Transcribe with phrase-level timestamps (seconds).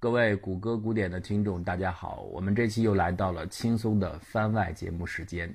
[0.00, 5.52] 各位谷歌古典的听众，大家好，我们这期又来到了轻松的番外节目时间。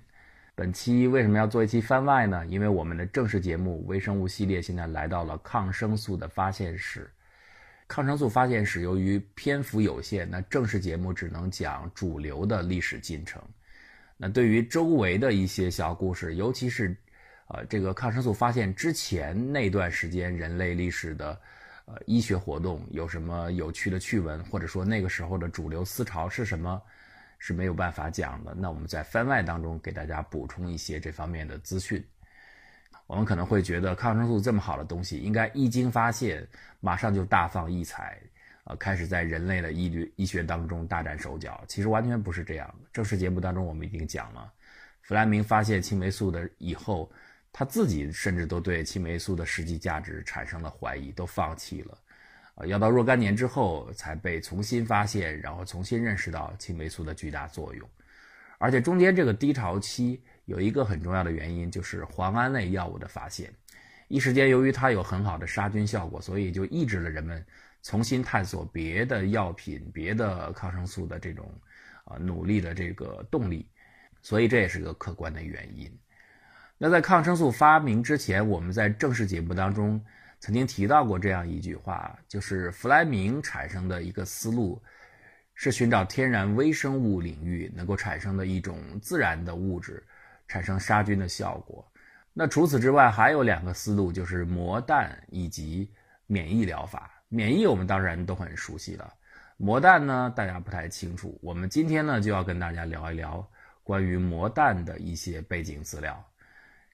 [0.54, 2.46] 本期为什么要做一期番外呢？
[2.48, 7.10] 因为我们的正式节目微生物系列现在来到了抗生素的发现史。
[7.88, 13.42] 抗生素发现史由于篇幅有限，那正式节目只能讲主流的历史进程。
[14.18, 16.94] 那对于周围的一些小故事，尤其是，
[17.48, 21.40] 呃，这个抗生素发现之前那段时间人类历史的。
[21.86, 26.82] 呃，医学活动有什么有趣的趣闻，或者说那个时候的主流思潮是什么，
[27.40, 28.56] 是没有办法讲的。
[28.56, 32.02] 那我们在番外当中给大家补充一些这方面的资讯。
[33.06, 36.48] 我们可能会觉得抗生素这么好的东西，应该一经发现
[36.80, 38.18] 马上就大放异彩，
[38.64, 41.62] 呃，开始在人类的医律医学当中大展手脚。
[41.68, 42.88] 其实完全不是这样的。
[42.94, 44.50] 正式节目当中我们已经讲了，
[45.02, 47.12] 弗莱明发现青霉素的以后。
[47.54, 51.98] 他自己甚至都对青霉素的实际价值产生了怀疑，都放弃了。
[52.56, 57.88] 呃，要到若干年之后才被重新发现，然后重新认识到青霉素的巨大作用。
[58.58, 63.54] 而且中间这个低潮期有一个很重要的原因，就是磺胺类药物的发现。
[64.08, 67.46] 一时间，由于它有很好的杀菌效果，所以就抑制了人们
[67.82, 71.52] 重新探索别的药品、别的抗生素的这种
[72.06, 73.68] 啊努力的这个动力。
[74.22, 75.92] 所以这也是个客观的原因。
[76.78, 80.04] 那在抗生素发明之前，我们在正式节目当中
[80.40, 84.82] 曾经提到过这样一句话，就是弗莱明产生的一个思路，
[85.54, 90.04] 是寻找天然微生物领域能够产生的一种自然的物质，
[90.48, 91.90] 产生杀菌的效果。
[92.34, 95.90] 那除此之外，还有两个思路，就是魔弹以及
[96.26, 97.12] 免疫疗法。
[97.30, 99.14] 免疫我们当然都很熟悉了，
[99.58, 101.40] 魔弹呢大家不太清楚。
[101.42, 103.48] 我们今天呢就要跟大家聊一聊
[103.84, 106.24] 关于魔弹的一些背景资料。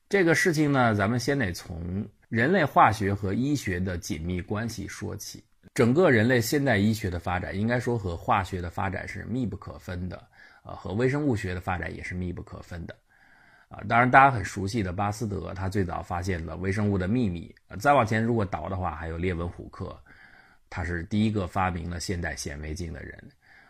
[0.10, 5.44] 这个事情呢，咱们先得从人类化学和医学的紧密关系说起。
[5.76, 10.18] 整个人类现代医学的发展，应该说和化学的发展是密不可分的，
[10.64, 12.96] 啊，和微生物学的发展也是密不可分的，
[13.68, 17.54] 啊，当然大家很熟悉的巴斯德，他最早发现了微生物的秘密。
[17.80, 19.96] 再往前如果倒的话，还有列文虎克，
[20.72, 23.16] 他是第一个发明了现代显微镜的人，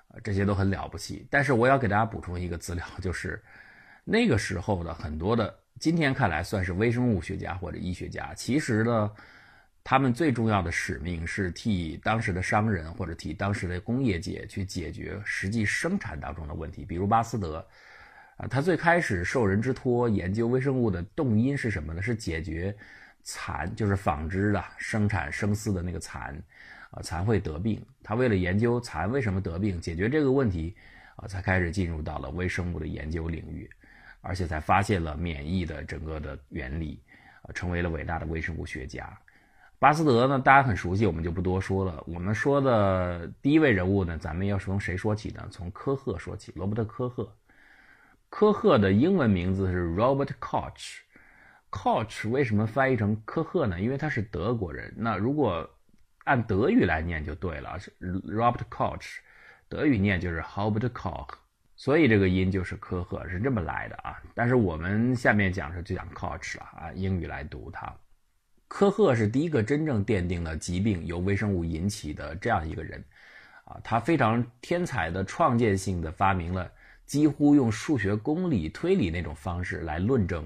[0.08, 1.28] 啊，这些都很了不起。
[1.30, 3.44] 但是我要给大家补充一个资料，就是
[4.06, 5.54] 那个时候的很多的。
[5.80, 9.12] 今天看来算是微生物学家或者医学家，其实呢，
[9.82, 16.84] 他们最重要的使命是替当时的商人或者替当时的工业界去解决实际生产当中的问题。
[16.84, 17.66] 比如巴斯德，
[18.36, 22.02] 啊，他最开始受人之托研究微生物的动因是什么呢？
[22.02, 22.76] 是解决
[23.24, 26.36] 蚕，就是纺织的生产生丝的那个蚕，
[26.92, 27.82] 啊，蚕会得病。
[28.04, 30.76] 他为了研究蚕为什么得病，解决这个问题，
[31.16, 33.70] 啊，才开始进入到了微生物的研究领域。
[34.22, 37.02] 而且才发现了免疫的整个的原理，
[37.44, 39.18] 呃，成为了伟大的微生物学家。
[39.80, 42.04] 巴斯德呢，大家很熟悉，我们就不多说了。
[42.06, 45.48] 我们说的第一位人物呢，咱们要从谁说起呢？
[45.50, 47.34] 从科赫说起，罗伯特·科赫。
[48.30, 50.98] 科赫的英文名字是 Robert Koch。
[51.72, 53.80] Koch 为什么翻译成科赫呢？
[53.80, 54.94] 因为他是德国人。
[54.98, 55.70] 那如果
[56.26, 59.20] 按德语来念就对了，是 Robert Koch，
[59.70, 61.30] 德语念就是 h o b e r t Koch。
[61.80, 67.90] 所以这个音就是科赫是这么来的啊，但是我们下面讲是就讲 coach 了啊，英语来读它。
[68.68, 73.02] 科赫是第一个真正奠定了疾病由微生物引起的这样一个人，
[73.64, 76.70] 啊，他非常天才的创建性的发明了
[77.06, 80.46] 几乎用数学公理推理那种方式来论证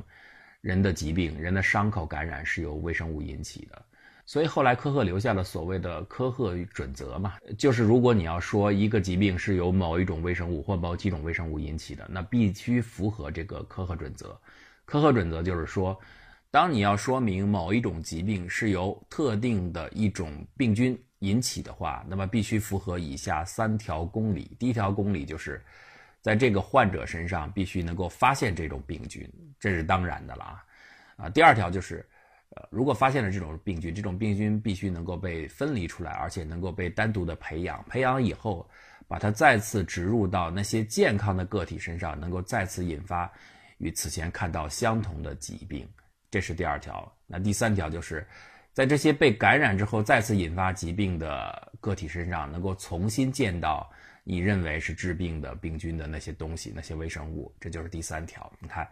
[0.62, 3.86] 人的疾病、人的伤口感染是由微生物引起的。
[4.26, 14.40] 所以后来科赫留下了所谓的科赫准则嘛，就是如果你要说一个疾病是由某一种微生物或某几种微生物引起的，那必须符合这个科赫准则。
[14.86, 16.00] 科赫准则就是说，
[16.50, 24.56] 当你要说明某一种疾病是由特定的一种病菌引起的话，那么必须符合以下三条公理。
[24.58, 25.62] 第一条公理就是，
[26.22, 29.30] 在这个患者身上必须能够发现这种病菌，
[29.60, 30.64] 这是当然的了啊。
[31.18, 32.08] 啊，第二条就是。
[32.70, 37.84] 如果发现了这种病菌，这种病菌必须能够被分离出来，而且能够被单独的培养。
[37.90, 38.70] 培养以后，
[39.08, 43.32] 把它再次植入到那些健康的个体身上，能够再次引发
[43.78, 45.88] 与此前看到相同的疾病。
[46.30, 47.12] 这是第二条。
[47.28, 48.28] 那第三条就是，
[48.72, 53.90] 在这些被感染之后再次引发疾病的个体身上，能够重新见到
[54.24, 57.54] 你认为是致病的病菌的那些东西、那些微生物。
[57.60, 58.52] 这就是第三条。
[58.60, 58.84] 你看，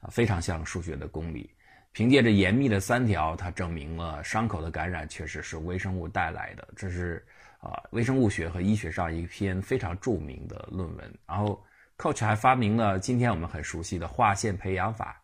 [0.00, 1.50] 啊，非常像数学的公理。
[1.92, 6.66] 凭借着严密的三条，他证明了伤口的感染确实是微生物带来的。
[6.74, 7.24] 这是
[7.60, 11.14] 啊，微生物学和医学上一篇非常著名的论文。
[11.26, 11.62] 然后
[11.98, 15.20] ，Coach 还发明了今天我们很熟悉的划线培养法，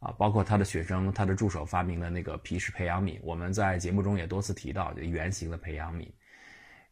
[0.00, 6.06] 啊，包括他的学生、他的助手发明的那个皮氏培养皿，我们在节目中也多次提到，就圆形的培养皿。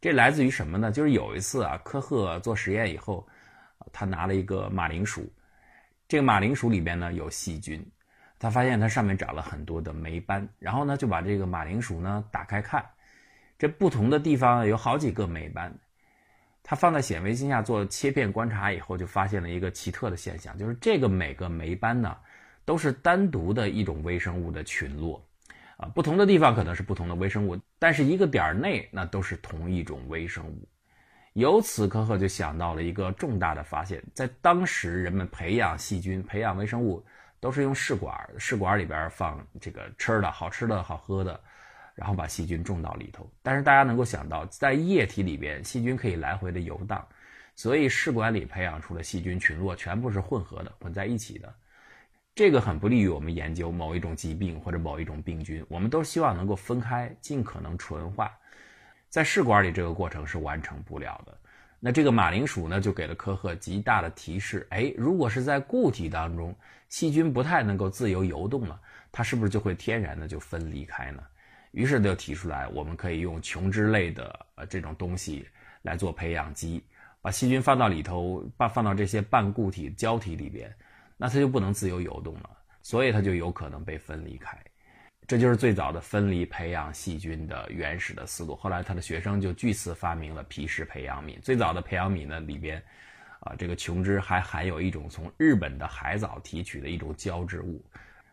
[0.01, 0.91] 这来自于什么呢？
[0.91, 3.25] 就是有一次啊，科赫做实验以后，
[3.93, 5.31] 他拿了一个马铃薯，
[6.07, 7.85] 这个马铃薯里边呢有细菌，
[8.41, 12.83] 他发现它上面长了很多的霉斑，然后呢就把这个马铃薯呢打开看，
[13.59, 15.71] 这不同的地方有好几个霉斑，
[16.63, 22.17] 他放在显微镜下做切片观察以后，就发现了一个奇特的现象，就是这个每个霉斑呢
[22.65, 25.23] 都是单独的一种微生物的群落。
[25.77, 30.67] 啊，不同的地方可能是不同的微生物，但是一个点儿内那都是同一种微生物。
[31.33, 37.05] 由此，科赫就想到了一个重大的发现：在当时，人们培养细菌、培养微生物
[37.41, 41.37] 都是用试管，试管里边放这个吃的好吃的好喝的，
[41.95, 43.27] 然后把细菌种到里头。
[43.41, 47.05] 但是大家能够想到，在液体里边，细菌可以来回的游荡，
[47.55, 51.51] 所以试管里培养出的细菌群落全部是混合的，混在一起的。
[52.35, 58.31] 这个很不利于我们研究某一种疾病或者某一种病菌，我们都希望能够分开，尽可能纯化。
[59.09, 61.37] 在试管里，这个过程是完成不了的。
[61.83, 66.55] 那这个马铃薯呢，就给了科赫极大的提示：哎，如果是在固体当中，
[66.89, 68.79] 细菌不太能够自由游动了，
[69.11, 71.23] 它是不是就会天然的就分离开呢？
[71.71, 75.43] 于是就提出来，我们可以用琼脂类的呃这种东西
[75.81, 76.83] 来做培养基，
[77.19, 80.71] 把细菌放到里头，把放到这些半固体胶体里边。
[81.17, 82.49] 那它就不能自由游动了，
[82.83, 84.55] 所以它就有可能被分离开，
[85.31, 88.53] 这就是最早的分离培养细菌的原始的思路。
[88.53, 91.39] 后来他的学生就据此发明了皮氏培养皿。
[91.39, 92.83] 最早的培养皿呢里边，
[93.39, 97.81] 啊，这个琼脂还含有一种从日本的海藻提取的一种胶质物。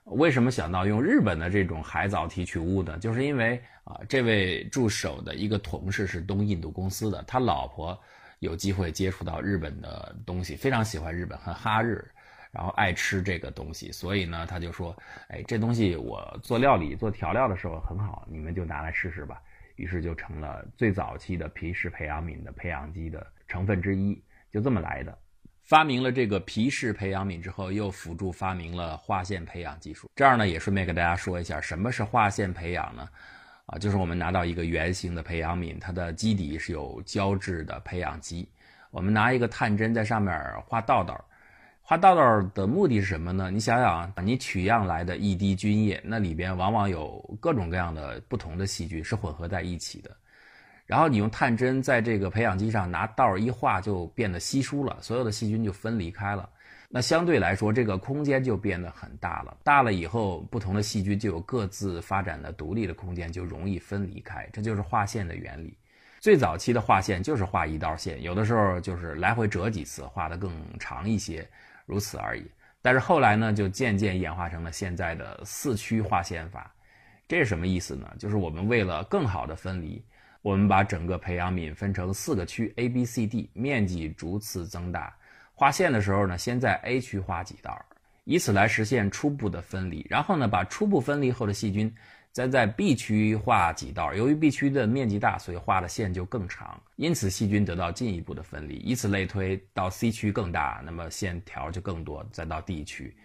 [0.06, 2.98] 为什么想到用日本的这种海藻提取物呢？
[2.98, 7.96] 就是因为啊，这位助手的一个同事是东印度公司的，他老婆
[8.40, 12.04] 有机会接触到日本的东西，非常喜欢日本，很哈日。
[12.50, 14.96] 然后爱吃这个东西，所以呢，他就说
[15.28, 19.40] ：“哎，这东西我做料理、做调料的时候很好，你们就拿来试试吧。”
[19.76, 25.16] 于是就成了最早期的皮氏培养皿的培养基的成分之一，就这么来的。
[25.62, 30.10] 发明了这个皮氏培养皿之后，又辅助发明了划线培养技术。
[30.16, 33.08] 这儿呢，也顺便给大家说一下，什么是划线培养呢？
[33.66, 38.48] 啊，就是我们拿到一个圆形的培养皿，它的基底是有胶质的培养基，
[38.90, 40.34] 我们拿一个探针在上面
[40.66, 41.22] 画道道。
[41.88, 43.50] 画道道的目的是什么呢？
[43.50, 50.14] 你想想啊，你取样来的一滴菌液，那里边往往有各种各样的不同的细菌是混合在一起的。
[50.85, 56.46] 然后你用探针在这个培养基上拿道一画，就变得稀疏了，所有的细菌就分离开了。
[56.90, 59.56] 那相对来说，这个空间就变得很大了。
[59.64, 64.46] 大了以后，不同的细菌就有各自发展的独立的空间，就容易分离开。
[64.52, 65.75] 这就是画线的原理。
[66.20, 71.49] 最早期的画线就是画一道线，有的时候就是来回折几次，画得更长一些。
[71.88, 72.44] 如此而已，
[72.82, 76.70] 但是后来呢，就渐渐演化成了现在的四区划线法。
[77.26, 78.06] 这是什么意思呢？
[78.19, 80.05] 就是我们为了更好的分离，
[80.43, 85.17] 我们把整个培养皿分成四个区 A、B、C、D，面积逐次增大。
[85.55, 87.82] 划线的时候呢，先在 A 区画几道，
[88.25, 90.06] 以此来实现初步的分离。
[90.11, 91.93] 然后呢，把初步分离后的细菌。
[92.38, 98.76] 再在 B 区画几道，由于 B 区的面积大，所以画的线就更长，因此细菌得到进一步的分离。
[98.76, 102.25] 以此类推，到 C 区更大，那么线条就更多。
[102.31, 103.17] 再到 D 区，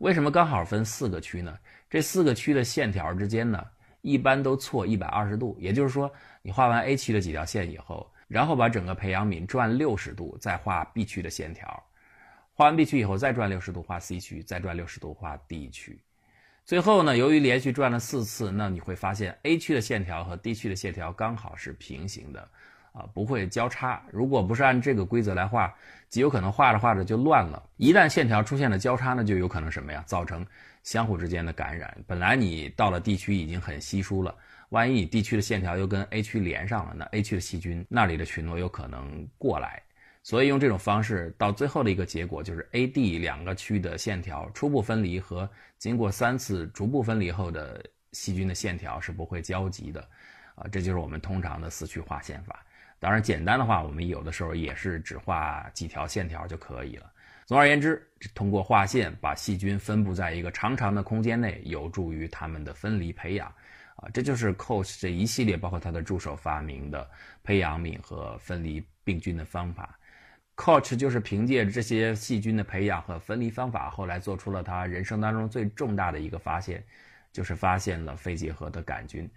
[0.00, 1.58] 为什么刚好分四个区呢？
[1.88, 3.64] 这四个区的线条之间呢，
[4.02, 5.56] 一般都错一百二十度。
[5.58, 6.12] 也就是说，
[6.42, 11.82] 你画完 A 区的几条线以后，然后把整个培养皿转六十度，再画 B 区的线条。
[12.52, 15.98] 画完 B 区以后，再转六十度画 C 区，再转六十度画 D 区。
[16.68, 22.46] 最后呢，由于连续转了四次，那你会发现 A 区的线条和 D 区的线条刚好是平行的，
[22.92, 24.02] 啊，不会交叉。
[24.12, 25.74] 如果不是按这个规则来画，
[26.10, 27.62] 极有可能画着画着就乱了。
[27.78, 30.04] 一旦线条出现了交叉呢，就有可能什么呀？
[30.06, 30.46] 造成
[30.82, 31.96] 相互之间的感染。
[32.06, 34.36] 本来你到了 D 区已经很稀疏了，
[34.68, 39.82] 万一你 D 区的线条又跟 A 区连上了，那 A 区的细菌那里的群落有可能过来。
[40.28, 47.82] 所以用这种方式，到最后的一个结果就是 A、D 两个区的线条初步分离和经过三次逐步分离后的
[48.12, 50.06] 细菌的线条是不会交集的，
[50.54, 52.62] 啊，这就是我们通常的四区划线法。
[52.98, 57.10] 当然，简单的话，我们有的时候也是只画几条线条就可以了。
[57.46, 63.48] 总而言之，通过划线把细菌分布在一个长长的空间内，有助于它们的分离培养，
[63.96, 67.08] 啊，这就是 Coach 这一系列包括他的助手发明的
[67.42, 69.98] 培养皿和分离病菌的方法。
[70.58, 76.84] Koch 就是凭借着这些细菌的培养和分离方法，后来做出了他人生当中最重大的一个发现，
[77.32, 79.30] 就是发现了肺结核的杆菌。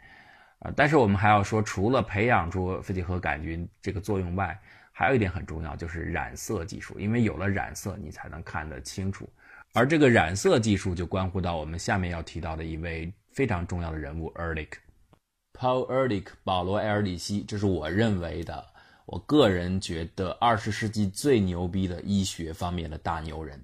[0.60, 4.60] 啊，但是我们还要说，除了培养出肺结核杆菌这个作用外，
[4.92, 7.00] 还有一点很重要，就是染色技术。
[7.00, 9.30] 因为有了染色，你才能看得清楚。
[9.74, 14.72] 而这个染色技术就关乎到我们下面要提到的一位非常重要的人物 Ehrlich。
[15.54, 18.66] Paul Ehrlich 保罗·埃尔里希，这是我认为的，
[19.06, 23.62] 我个人觉得二十世纪最牛逼的医学方面的大牛人。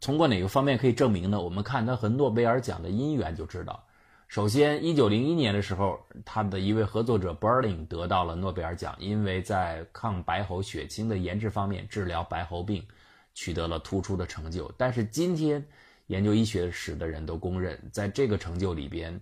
[0.00, 1.40] 通过哪个方面可以证明呢？
[1.40, 3.84] 我们看他和诺贝尔奖的因缘就知道。
[4.28, 12.86] 首先，一九零一年的时候，他的一位合作者 Berling 得到了诺贝尔奖，因为在抗白喉血清的研制方面治疗白喉病
[13.34, 14.72] 取得了突出的成就。
[14.78, 15.62] 但是今天
[16.06, 19.20] 研究医学史的人都公认，在这个成就里边，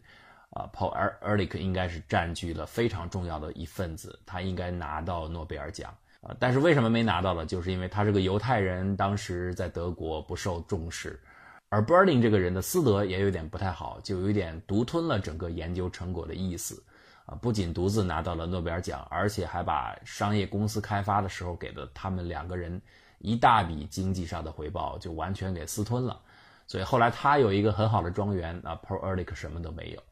[0.50, 5.94] 啊，Paul Ehrlich 应该是占据了非常重要的一份子，他应该拿到诺贝尔奖。
[6.20, 7.46] 啊，但是为什么没拿到呢？
[7.46, 11.20] 就是因为他是个犹太人，当时在德国不受重视。
[11.68, 16.82] 而 Berlin 这个人的私德也有点不太好，就有点独吞了整个研究成果的意思，
[17.26, 22.80] 啊，不仅独自拿到了诺贝尔奖，而且还把商业公司开发的时候给的他们两个人
[23.18, 26.18] 一大笔经济上的回报就完全给私吞了。
[26.66, 30.02] 所以后来他有一个很好的庄园，啊，Paul Ehrlich 什么都没有。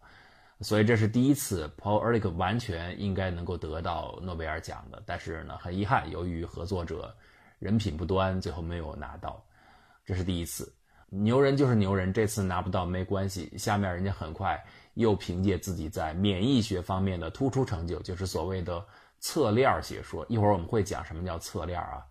[0.62, 7.14] 所以这是第一次，Paul Erlich 完全应该能够得到诺贝尔奖的，但是呢，很遗憾，由于合作者
[7.58, 9.44] 人品不端，最后没有拿到。
[10.04, 10.72] 这是第一次。
[11.08, 13.52] 牛人就是牛人，这次拿不到没关系。
[13.56, 14.60] 下面人家很快
[14.94, 18.84] 又凭借自己在免疫学方面的突出成就，就是所谓的
[19.20, 20.25] 侧链学说。
[20.28, 22.02] 一会儿我们会讲什么叫侧链啊？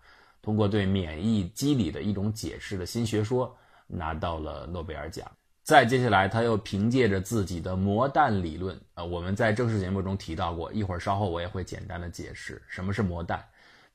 [0.42, 3.54] 通过对免疫机理的一种解释的新学说，
[3.88, 5.30] 拿到了诺贝尔奖。
[5.66, 13.44] 再接下来，他又凭借着自己的魔弹理论，呃，我们在正式节目中提到过，一会儿稍后我也会简单的解释什么是魔弹。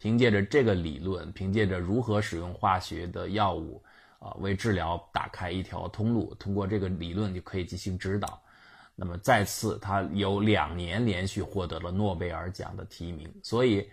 [0.00, 3.80] 凭借着这个理论，凭借着如何使用化学的药物。
[4.18, 8.38] 啊，为治疗打开一条通路，通过这个理论就可以进行指导。
[8.94, 13.88] 那么再次，他有两年连续获得了诺贝尔奖的提名，所以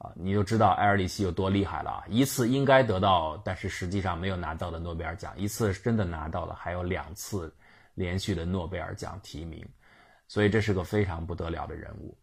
[0.00, 2.04] 啊，你就知道埃尔里希有多厉害了啊！
[2.08, 7.52] 一次应该得到，但是实际上没有拿到的诺贝尔奖，一次真的拿到了，还有两次
[7.92, 9.62] 连续的诺贝尔奖提名，
[10.26, 12.16] 所以这是个非常不得了的人物。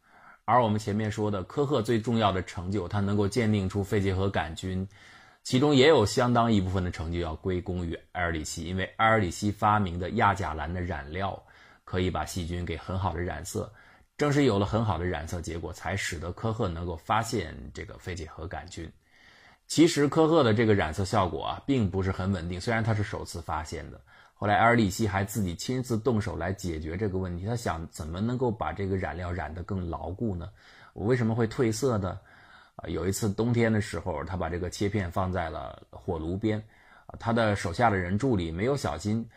[0.43, 4.87] 而我们前面说的科赫最重要的成就，他能够鉴定出肺结核杆菌。
[5.43, 11.41] 其中也有相当一部分的成就要归功于埃尔里希，因为埃尔里希发明的亚甲蓝的染料
[11.85, 13.71] 可以把细菌给很好的染色，
[14.17, 18.91] 正是有了很好的染色结果，才使得科赫能够发现这个肺结核杆菌。
[19.67, 24.01] 其实科赫的这个染色效果啊，并不是很稳定，虽然他是首次发现的，
[24.33, 27.45] 后来埃尔里希还自己亲自动手来解决这个问题。
[27.45, 30.49] 他想怎么能够把这个染料染得更牢固呢？
[30.93, 32.19] 我为什么会褪色呢？
[32.77, 36.57] 啊，有一次冬天的时候，他把这个切片放在了火炉边，
[37.05, 39.27] 啊，他的手下的人助理没有小心，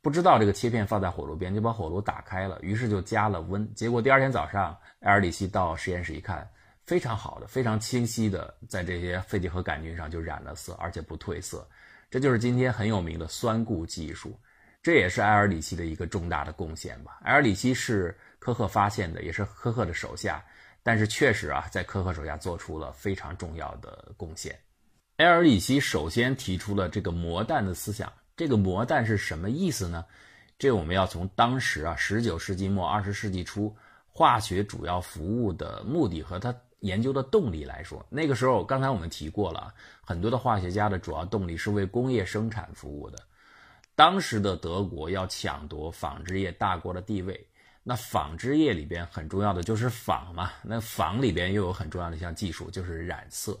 [0.00, 3.74] 不知道这个切片放在火炉边，就把火炉打开了，于是就加了温。
[3.74, 6.48] 结果第二天早上，埃尔里希到实验室一看，
[6.86, 11.68] 非常好的、非常清晰的，在这些肺结核杆菌上就染了色，而且不褪色。
[12.10, 14.38] 这就是今天很有名的酸固技术，
[14.82, 17.18] 这也是埃尔里希的一个重大的贡献吧。
[17.24, 20.42] 埃尔里希是科赫发现的，也是科赫的手下。
[20.82, 24.56] 但是确实啊，在科赫手下做出了非常重要的贡献。
[25.16, 28.10] 埃尔里希首先提出了这个魔弹的思想。
[28.36, 30.04] 这个魔弹是什么意思呢？
[30.58, 33.74] 这我们要从当时啊，十九世纪末二十世纪初
[34.12, 38.04] 化学主要服务的目的和它研究的动力来说。
[38.10, 43.18] 那个时候，刚才我们提过了，很多的化学家的主要动力是为工业生产服务的。
[43.94, 47.46] 当时的德国要抢夺纺织业大国的地位。
[47.88, 53.56] 那纺织业里边很重要的就是纺嘛，那纺里边又有很重要的一项技术就是染色，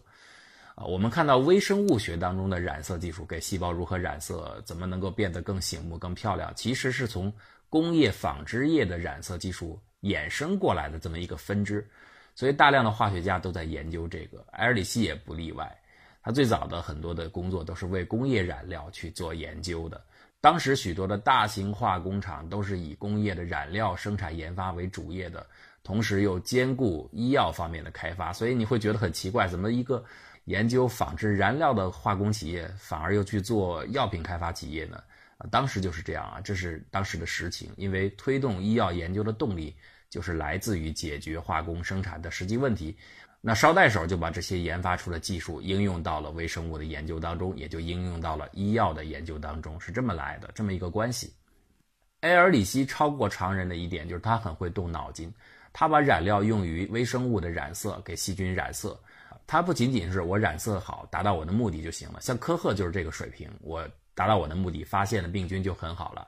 [0.76, 7.32] 啊，我们看到微生物学当中的染色技术，给细胞如何染色，怎么能够变得更醒目、更漂亮，其实是从
[7.70, 11.88] 工业纺织业的染色技术衍生过来的这么一个分支，
[12.34, 15.74] 所以大量的化学家都在研究这个，埃尔里希也不例外，
[16.22, 19.98] 他最早的很多的工作都是为工业染料去做研究的。
[20.42, 25.46] 当时许多的大型化工厂都是以工业的染料生产研发为主业的，
[25.82, 30.04] 同时又兼顾医药方面的开发，所以你会觉得很奇怪，怎么一个
[30.46, 35.00] 研究纺织燃料的化工企业反而又去做药品开发企业呢？
[35.38, 39.76] 啊，当时就是这样啊，这是当时的实情，因为推动医药研究的动力
[40.08, 42.96] 就是来自于解决化工生产的实际问题。
[43.40, 51.32] 那捎带手就把这些研发出的技术应用到了微生物的研究当中，也就应用到了医药的研究当中，是这么来的，这么一个关系。
[52.20, 55.32] 埃尔里希超过常人的一点就是他很会动脑筋，
[55.72, 58.98] 他把染料用于微生物的染色，给细菌染色。
[59.46, 62.20] 他不仅仅是我染色好，达到我的目的就行了。
[62.20, 66.26] 像科赫就是这个水平，我达到我的目的，发现了病菌就很好了。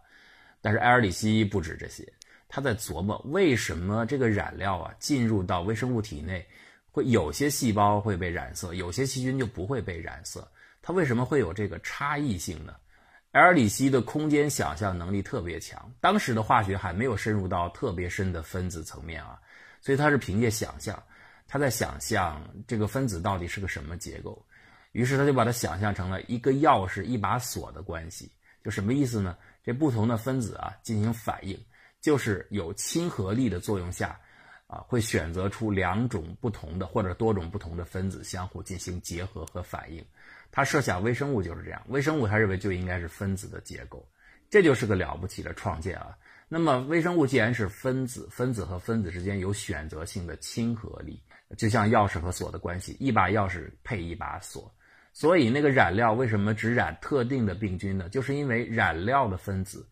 [0.60, 2.06] 但是埃尔里希不止这些，
[2.48, 6.46] 他在琢磨为什么这个染料啊进入到微生物体内。
[6.90, 10.50] 会有些细胞会被染色，有些细菌就不会被染色。
[10.82, 12.74] 它为什么会有这个差异性呢？
[13.32, 19.38] 埃尔里希的空间想象能力特别强，当时的化学还没有深入到特别深的分子层面啊，
[19.80, 21.00] 所以他是凭借想象，
[21.48, 24.46] 他在想象这个分子到底是个什么结构，
[24.92, 28.30] 于是他就把它想象成了一个钥匙一把锁的关系，
[28.62, 29.36] 就什么意思呢？
[29.64, 31.58] 这不同的分子啊进行反应，
[32.00, 34.20] 就是有亲和力的作用下，
[34.66, 40.04] 啊会选择出两种不同的或者多种不同的分子相互进行结合和反应。
[40.50, 44.06] 他设想微生物就是这样，微生物他认为就应该是分子的结构，
[44.50, 46.16] 这就是个了不起的创建啊。
[46.48, 51.22] 那么微生物既然是分子，分子和分子之间有选择性的亲和力，
[51.56, 54.72] 就像钥匙和锁的关系，一把钥匙配一把锁。
[55.12, 58.08] 所以那个染料为什么只染特定的病菌呢？
[58.08, 59.84] 就是因为染料的分子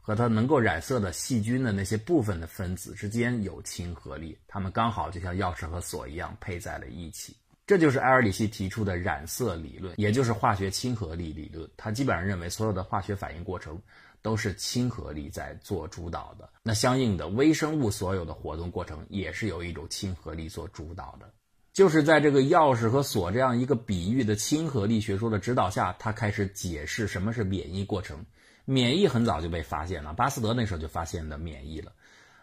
[0.00, 7.36] 和它能够染色的细菌的那些部分的分子之间有亲和力，它们刚好就像钥匙和锁一样配在了一起。
[7.64, 11.70] 这就是埃尔里希提出的染色理论，也就是化学亲和力理论。
[11.76, 13.80] 他基本上认为所有的化学反应过程
[14.22, 16.48] 都是亲和力在做主导的。
[16.62, 21.30] 那相应的，微生物所有的活动过程也是由一种亲和力做主导的。
[21.72, 28.24] 就是在这个钥匙和锁这样一个比喻的亲和力学说的指导下，他开始解释什么是免疫过程。
[28.64, 31.92] 免疫很早就被发现了，巴斯德那时候就发现的免疫了。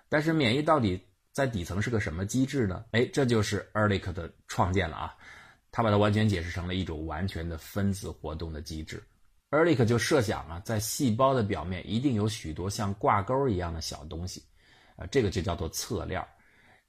[0.09, 1.01] 但是免疫到底？
[1.31, 2.83] 在底层是个什么机制呢？
[2.91, 5.15] 哎，这就是 Ehrlich 的创建了啊！
[5.71, 9.01] 他把它完全解释成了一种完全的分子活动的机制。
[9.51, 14.43] Ehrlich 就设想啊，在细胞的表面一定有许多像挂钩一样的小东西，
[14.95, 16.23] 啊，这个就叫做侧链。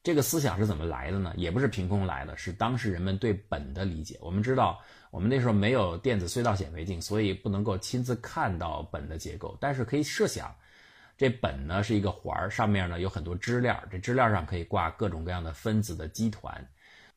[0.03, 1.33] 这个思想是怎么来的呢？
[1.37, 4.19] 也不是凭空来的，是当时人们对苯的理解。
[4.21, 4.79] 我们知道，
[5.11, 10.55] 我们那时候没有电子隧道显微镜，所以不能够亲自看到苯的结构，但是可以设想。
[11.17, 16.67] 这苯呢是一个环儿，上面呢有很多支链，这支链上可以挂各种各样的分子的基团。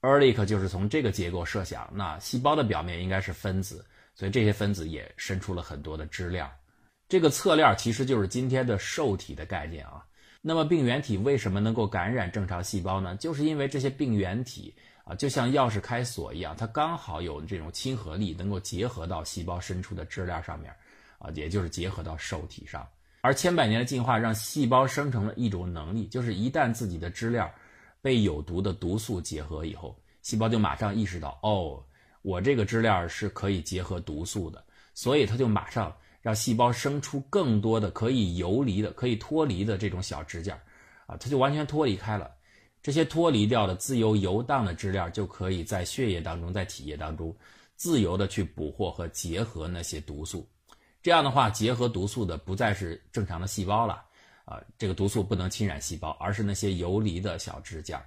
[0.01, 3.85] Ehrlich 就是从这个结构设想，那细胞的表面应该是分子，
[4.15, 6.49] 所以这些分子也伸出了很多的支链。
[7.09, 10.05] 这个侧链其实就是今天的受体的概念啊。
[10.41, 13.15] 那么病原体为什么能够感染正常细胞呢？
[13.15, 20.73] 就是因为这些病原体啊，就像钥匙开锁一样，它刚好有这种亲和力，能够结合到细胞伸出的支链上面，
[21.17, 22.85] 啊，也就是结合到受体上。
[23.21, 27.49] 而千百年的进化让细胞生成了一种能力，就是一旦自己的支链
[28.01, 31.81] 被有毒的毒素结合以后，细胞就马上意识到，哦，
[32.23, 34.63] 我这个支链是可以结合毒素的，
[34.95, 40.57] 所以它就马上让细胞生出更多的可以游离的、可以脱离的这种小支架，
[41.05, 42.31] 啊，它就完全脱离开了。
[42.81, 47.33] 这些脱离掉的、自由游荡的支链就可以在血液当中、在体液当中
[47.75, 50.49] 自由的去捕获和结合那些毒素。
[51.01, 54.03] 这样的话，结合毒素的不再是正常的细胞了，
[54.45, 58.01] 啊，这个毒素不能侵染细胞，而是那些游离的小支架。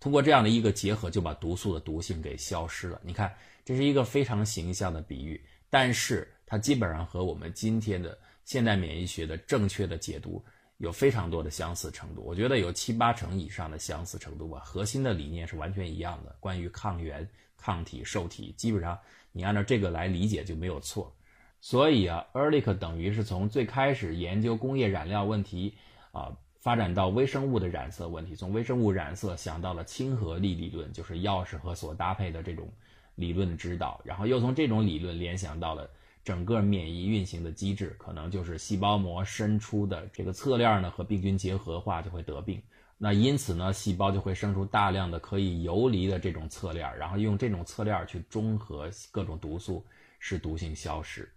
[0.00, 3.00] 通过这样的一个结合，就把毒素的毒性给消失了。
[3.04, 3.32] 你看，
[3.64, 10.44] 这是一个非常形象的比喻，但是它基本上和我们今天的现代免疫学的正确的解读
[10.78, 12.22] 有非常多的相似程度。
[12.22, 14.60] 我觉得有七八成以上的相似程度吧。
[14.64, 18.98] 核心的理念是完全一样的，关于抗原、抗体、受体，基本上
[19.30, 21.14] 你按照这个来理解就没有错。
[21.60, 25.76] 所以啊，Ehrlich 等于是从最开始研究工业染料问题，
[26.10, 32.68] 啊，发展到微生物的染色问题，从微生物染色想到了亲和力理论，就是钥匙和锁搭配的这种
[33.14, 35.88] 理论的指导，然后又从这种理论联想到了
[36.24, 42.62] 整个免疫运行的机制，可能就是细胞膜伸出的这个侧链呢和病菌结合化就会得病，
[42.96, 49.84] 那因此呢，细胞就会生出大量的可以游离的这种侧链，然后用这种侧链去中和各种毒素，
[50.20, 51.28] 使毒性消失。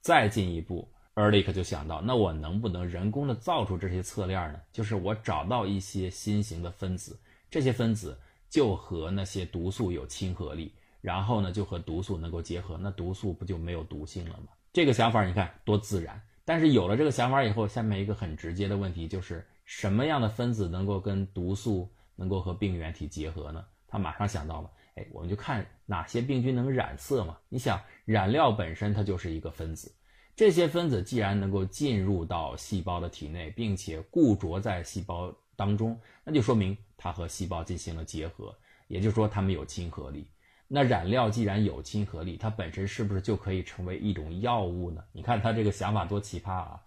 [0.00, 4.60] 再进一步，Eric 就想到，那我能不能人工的造出这些侧链呢？
[4.72, 8.18] 就是我找到一些新型的分子，这些分子
[8.50, 14.48] 就和那些毒素有亲和力，然后呢就和毒素能够结合，那毒素不就没有毒性了吗？
[14.72, 16.18] 这个想法你看多自然。
[16.46, 23.62] 但是有了这个想法以后，下面一个很直接的问题就是什么样的分子能够跟毒素能够和病原体结合呢？
[23.86, 24.70] 他马上想到了。
[24.94, 27.36] 哎，我们就看哪些病菌能染色嘛？
[27.50, 29.94] 你想，染料本身它就是一个分子，
[30.34, 38.56] 这些分子既然能够进入到细胞的体内，并且固着在细胞当中，那就说明它和细胞进行了结合，
[38.88, 40.26] 也就是说它们有亲和力。
[40.68, 45.04] 那染料既然有亲和力，它本身是不是就可以成为一种药物呢？
[45.12, 46.80] 你看他这个想法多奇葩啊！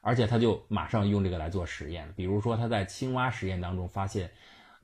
[0.00, 4.30] 而且他就马上用这个来做实验，比如说他在青蛙实验当中发现。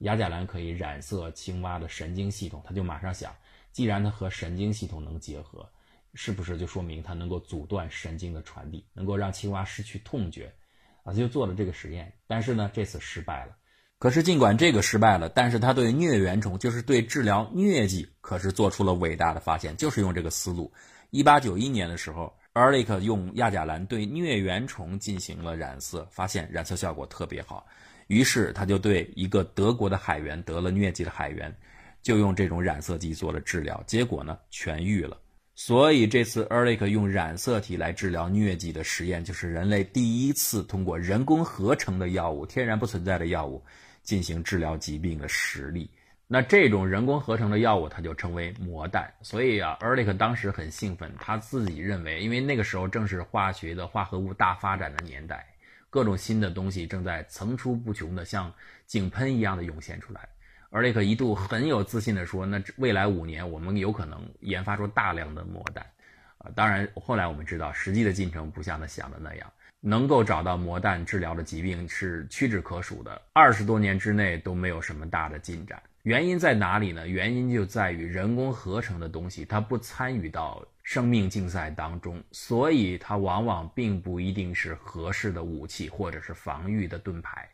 [0.01, 3.37] 亚甲蓝可以染色青蛙的神经系统，他就马上想，
[3.71, 5.69] 既然它和神经系统能结合，
[6.15, 10.51] 是不是就说明它能够阻断神经的传递，能够让青蛙失去痛觉？
[11.03, 13.55] 啊，就做了这个实验，但是呢，这次失败了。
[14.01, 20.73] 可是尽管这个失败了，但是他对疟原虫，就是对治疗疟疾，可是做出了伟大的发现，就是用这个思路。
[21.11, 27.67] 一八九一年的时候埃里克用亚甲蓝对疟原虫进行了染色，发现染色效果特别好，
[28.07, 31.55] 于是他就对一个德国的海员得了疟疾的海员，
[32.03, 35.15] 就用这种染色剂做了治疗，结果呢痊愈了。
[35.55, 43.63] 所以这次 Ehrlich 用染色体来治疗疟疾的实验，就是人类第一次通过人工合成的药物、天然不存在的药物
[44.03, 45.91] 进行治疗疾病的实例。
[46.27, 49.13] 那这种人工合成的药物，它就称为魔弹。
[49.21, 55.45] 所以啊，Ehrlich 当时很兴奋，他自己认为，因为那个时候正是化学的化合物大发展的年代，
[55.91, 58.53] 各种新的东西正在层出不穷的像
[58.87, 60.29] 井喷一样的涌现出来。
[60.71, 65.85] 而雷克一度很有自信地说：“那未来五年，我们有可能研发出大量的魔弹。”
[66.39, 73.21] 啊，当然，后来我们知道，实际的进程不像他想的那样，能够找到魔弹治疗的疾病是屈指可数的。
[73.33, 77.09] 二十多年之内都没有什么大的进展，原因在哪里呢？
[77.09, 87.49] 原因就在于人工合成的东西，它不参与到生命竞赛当中，所以它往往并不一定是合适的武器或者是防御的盾牌，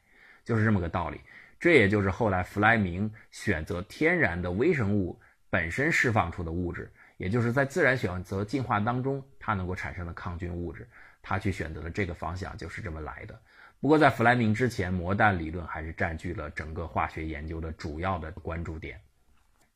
[0.45, 1.21] 就是这么个道理。
[1.59, 10.87] 这也就是后来弗莱明选择天然的微生物本身释放出的物质，也就是在自然选择进化当中它能够产生的抗菌物质，
[11.29, 13.37] 他去选择了这个方向，就是这么来的。
[13.81, 19.01] 不过在弗莱明之前，魔弹理论还是占据了整个化学研究的主要的关注点。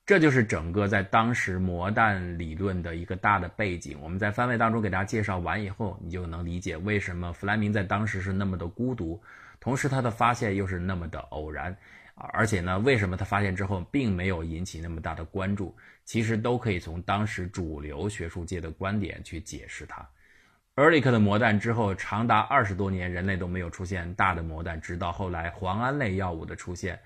[0.07, 3.99] 这就是整个在当时魔弹理论的一个大的背景。
[4.01, 9.21] 我们在番位当中给大家介绍完以后，你就能理解为什么弗莱明在当时是那么的孤独。
[9.59, 11.77] 同时，他的发现又是那么的偶然，
[12.15, 15.77] 而且呢，为什么他发现之后并没有引起那么大的关注？
[16.05, 20.09] 其实都可以从当时主流学术界的观点去解释它。
[20.81, 26.99] E r l i c 的魔弹之后，长达二十多年，人类都没有出现大的魔弹，直到后来磺胺类药物的出现，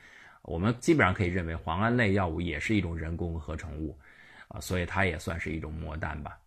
[0.43, 3.99] 我们基本上可以认为磺胺类药物也是一种人工合成物，
[4.47, 6.39] 啊，所以它也算是一种魔弹吧。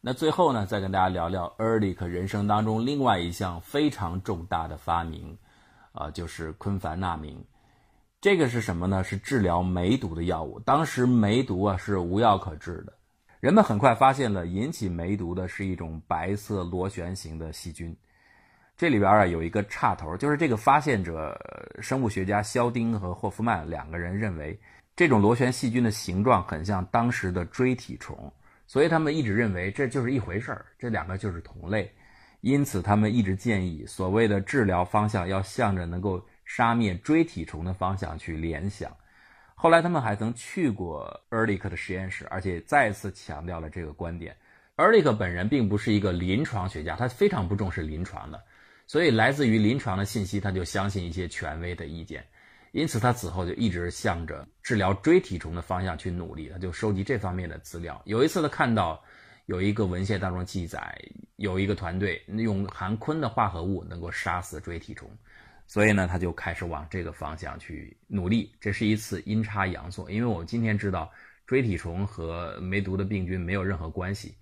[0.00, 5.38] 那最后呢，再跟大家聊聊 e r l i c 人生当中另外一项非常重大的发明，
[5.92, 7.44] 啊，就是昆凡那明。
[8.20, 9.04] 这个是什么呢？
[9.04, 10.58] 是治疗梅毒的药物。
[10.58, 12.92] 当时梅毒啊是无药可治的，
[13.40, 17.94] 人们很快发现了引起梅毒的是一种白色螺旋形的细菌。
[18.76, 21.38] 这里边啊有一个插头，就是这个发现者
[21.80, 24.58] 生物学家肖丁和霍夫曼两个人认为，
[24.94, 28.32] 这种螺旋细菌的形状很像当时的锥体虫。
[28.66, 31.90] 所以他们一直认为这就是一回事儿，这两个就是同类，
[32.40, 38.90] 因此他们一直建议所谓的治疗方向要向着能够杀灭锥体虫的方向去联想。
[39.58, 44.36] 后来他们还曾去过埃里克的实验室，而且再次强调了这个观点。
[44.76, 48.38] 埃里克本人并不是一个临床学家，他非常不重视临床的，
[48.86, 52.22] 所以来自于临床的信息，他就相信一些权威的意见。
[52.72, 57.98] 因此，他此后就一直向着治疗锥体虫的方向去努力，他就收集这方面的资料。
[58.04, 59.02] 有一次，他看到
[59.46, 60.94] 有一个文献当中记载，
[61.36, 65.10] 有一个团队用含醌的化合物能够杀死锥体虫，
[65.66, 68.54] 所以呢，他就开始往这个方向去努力。
[68.60, 71.10] 这是一次阴差阳错，因为我们今天知道
[71.46, 74.36] 锥体虫和梅毒的病菌没有任何关系，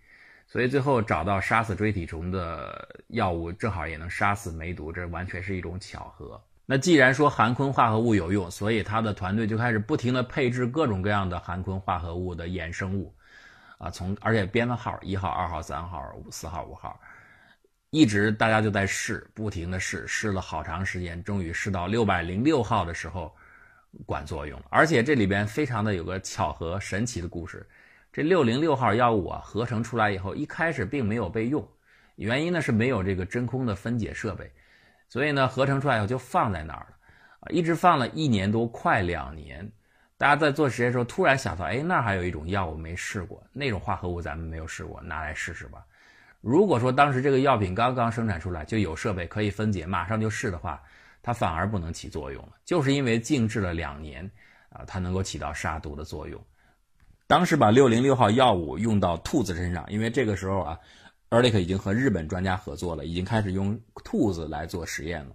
[0.47, 6.41] 所以最后找到杀死锥体虫的药物，正好也能杀死梅毒，这完全是一种巧合。
[6.67, 13.15] 那既然说含醌化合物有用，所以他的团队就开始不停地配置各种各样的含醌化合物的衍生物，
[13.77, 16.99] 啊，从而且编了号，一号、二号、三号、四号、五号，
[17.95, 23.33] 一直大家就在试，不停地试，试了好长时间，终于试到六百零六号的时候，
[24.05, 24.67] 管作用了。
[24.69, 27.65] 而且这里边非常的有个巧合、神奇的故事，
[28.13, 31.65] 这六零六号药物啊，合成出来以后，一开始并没有被用，
[32.17, 34.51] 原因呢是没有这个真空的分解设备。
[35.09, 36.97] 所以呢，合成出来以后就放在那儿了，
[37.39, 39.71] 啊，一直放了一年多，快两年。
[40.19, 45.85] 大家在做实验的时候，突然想到，哎，那还有一种药物没试过，那种化合物咱们没有试过，拿来试试吧。
[46.45, 50.83] 如果说当时这个药品刚刚生产出来，就有设备可以分解，马上就试的话，
[51.23, 54.31] 它反而不能起作用了，就是因为静置了两年，
[54.69, 56.39] 啊，它能够起到杀毒的作用。
[57.27, 60.79] 当时把六零六号药物用到兔子身上，因为这个时候啊。
[61.31, 65.35] 埃里克已经和日本专家合作了，已经开始用兔子来做实验了。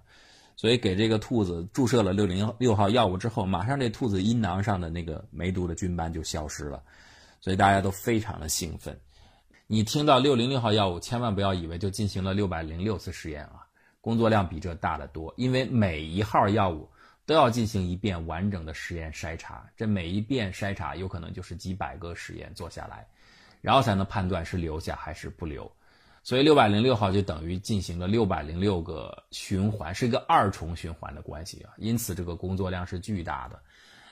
[0.55, 6.81] 所以给这个兔子注射了六零六号药物之后，马上这兔子阴囊上的那个梅毒的菌斑就消失了。
[7.41, 8.97] 所以大家都非常的兴奋。
[9.71, 13.67] 你听到六零六号药物，千万不要以为就进行了六百零六次实验啊，
[14.01, 15.31] 工作量比这大得多。
[15.37, 16.89] 因为每一号药物
[17.23, 23.05] 都要进行一遍完整的实验筛查，这每一遍筛查有可能就是几百个实验做下来，
[23.61, 25.71] 然后才能判断是留下还是不留。
[26.23, 31.69] 所以六百零六号就等于进行了六百零六个循环，是一个二重循环的关系啊。
[31.77, 33.61] 因此这个工作量是巨大的，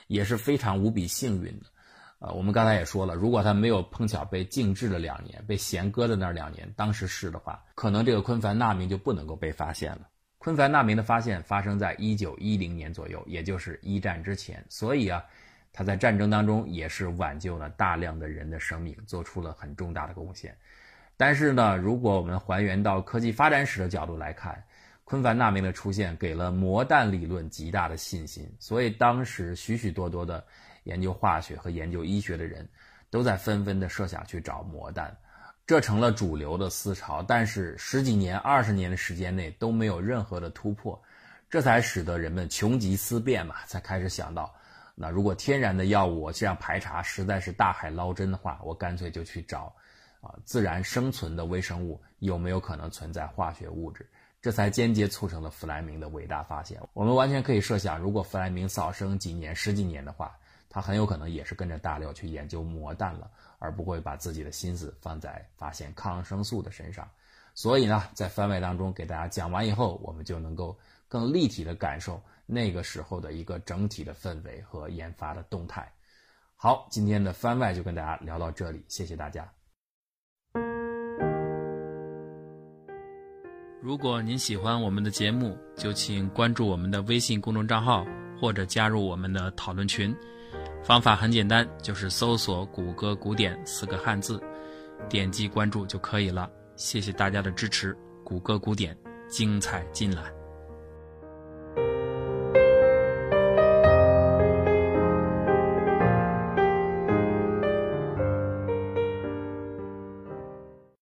[0.06, 1.66] 也是非常无比幸运的。
[2.20, 10.08] 呃，我们刚才也说了，如果它没有碰巧被静置了两年，被闲搁在那两年，当时是的话，可能这个昆凡纳明就不能够被发现了。
[10.38, 15.24] 昆凡纳明的发现发生在一九一零年左右，也就是一战之前，所以啊，
[15.72, 20.52] 他在战争当中也是挽救了大量的人的生命，做出了很重大的贡献。
[21.16, 24.60] 但是呢，如果我们还原到科技发展史的角度来看，
[25.04, 30.44] 昆凡纳明的出现给了魔弹理论极大的信心，所以当时许许多多的。
[30.88, 32.66] 研究化学和研究医学的人，
[33.10, 35.14] 都在纷纷的设想去找魔弹，
[35.66, 37.22] 这成了主流的思潮。
[37.22, 40.98] 但是十几年、二十年的时间内都没有任何的突破，
[41.50, 44.54] 这才使得人们穷极思变嘛，才开始想到，
[44.94, 49.70] 那如果天然的药物我这样排查实在是大海捞针的话，我干脆就去找，
[50.22, 54.08] 啊，自然生存的微生物有没有可能存在化学物质？
[54.40, 56.80] 这才间接促成了弗莱明的伟大发现。
[56.94, 60.34] 我们完全可以设想，如果弗莱明早生几年、十几年的话。
[60.70, 67.08] 他很有可能也是跟着大刘去研究魔弹了，而不会把自己的心思放在发现抗生素的身上。
[67.54, 70.78] 所以呢，在番外当中给大家讲完以后，我们就能够
[71.08, 75.90] 更立体的感受那个时候的一个整体的氛围和研发的动态。
[76.54, 79.50] 好，今天的番外就跟大家聊到这里，谢谢大家。
[83.80, 88.04] 如果您喜欢我们的节目，就请关注我们的微信公众账号，
[88.40, 90.14] 或者加入我们的讨论群。
[90.82, 94.40] 方法很简单，就是搜索“谷歌古典”四个汉字，
[95.08, 96.50] 点击关注就可以了。
[96.76, 98.96] 谢谢大家的支持，谷歌古典
[99.28, 100.37] 精彩尽览。